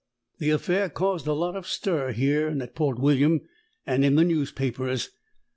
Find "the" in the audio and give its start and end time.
0.39-0.49, 4.15-4.23